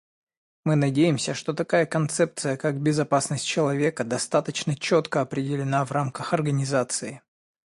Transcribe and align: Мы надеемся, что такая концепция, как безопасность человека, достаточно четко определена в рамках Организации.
Мы 0.65 0.75
надеемся, 0.77 1.35
что 1.35 1.53
такая 1.53 1.85
концепция, 1.85 2.57
как 2.57 2.81
безопасность 2.81 3.45
человека, 3.45 4.03
достаточно 4.03 4.75
четко 4.75 5.21
определена 5.21 5.85
в 5.85 5.91
рамках 5.91 6.33
Организации. 6.33 7.21